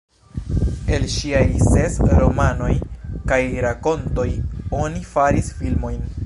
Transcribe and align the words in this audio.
El 0.95 1.03
ŝiaj 1.15 1.43
ses 1.65 1.97
romanoj 2.21 2.71
kaj 3.33 3.41
rakontoj 3.67 4.27
oni 4.83 5.05
faris 5.13 5.55
filmojn. 5.61 6.03